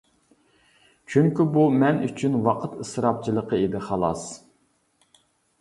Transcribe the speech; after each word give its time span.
چۈنكى 1.13 1.45
بۇ 1.57 1.65
مەن 1.83 2.01
ئۈچۈن 2.07 2.37
ۋاقىت 2.47 2.75
ئىسراپچىلىقى 2.87 3.61
ئىدى، 3.67 3.83
خالاس. 3.91 4.25